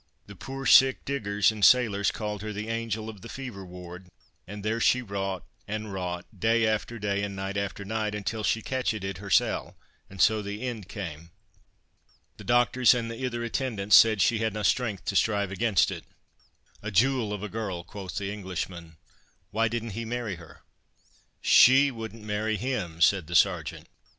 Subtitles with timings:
[0.25, 4.09] The puir sick diggers and sailors called her 'The Angel of the Fever Ward,'
[4.47, 8.63] and there she wrought, and wrought, day after day, and night after night, until she
[8.63, 9.75] catchit it hersel',
[10.09, 11.29] and so the end came.
[12.37, 16.05] The doctors and the ither attendants said she hadna the strength to strive against it."
[16.81, 18.97] "A jewel of a girl!" quoth the Englishman;
[19.51, 20.61] "why didn't he marry her?"
[21.41, 23.87] "She wouldn't marry him," said the Sergeant.